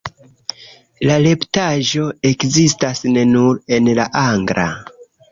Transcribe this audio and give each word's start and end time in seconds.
La 1.09 1.17
retpaĝo 1.25 2.05
ekzistas 2.29 3.01
ne 3.17 3.25
nur 3.33 3.59
en 3.77 3.91
la 3.99 4.07
angla. 4.23 4.65